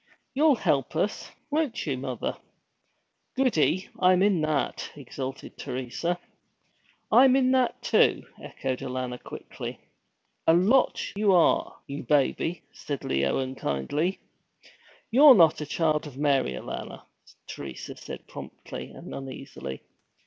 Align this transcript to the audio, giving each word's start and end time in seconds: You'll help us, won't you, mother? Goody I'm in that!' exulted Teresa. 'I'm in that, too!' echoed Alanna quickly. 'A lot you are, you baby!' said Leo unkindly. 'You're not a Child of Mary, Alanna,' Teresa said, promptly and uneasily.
You'll 0.33 0.55
help 0.55 0.95
us, 0.95 1.29
won't 1.51 1.85
you, 1.85 1.95
mother? 1.95 2.35
Goody 3.35 3.87
I'm 3.99 4.23
in 4.23 4.41
that!' 4.41 4.89
exulted 4.95 5.59
Teresa. 5.59 6.17
'I'm 7.11 7.35
in 7.35 7.51
that, 7.51 7.83
too!' 7.83 8.23
echoed 8.41 8.79
Alanna 8.79 9.19
quickly. 9.23 9.79
'A 10.47 10.55
lot 10.55 10.99
you 11.15 11.33
are, 11.33 11.77
you 11.85 12.01
baby!' 12.01 12.63
said 12.73 13.03
Leo 13.03 13.37
unkindly. 13.37 14.17
'You're 15.11 15.35
not 15.35 15.61
a 15.61 15.67
Child 15.67 16.07
of 16.07 16.17
Mary, 16.17 16.53
Alanna,' 16.53 17.03
Teresa 17.45 17.95
said, 17.95 18.25
promptly 18.25 18.89
and 18.89 19.13
uneasily. 19.13 19.83